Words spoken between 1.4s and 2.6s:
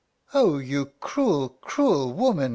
cruel woman!"